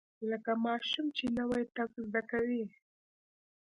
[0.29, 2.63] لکه ماشوم چې نوى تګ زده کوي.